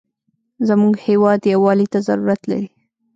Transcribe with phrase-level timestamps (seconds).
[0.67, 2.67] زموږ هېواد یوالي ته ضرورت لري.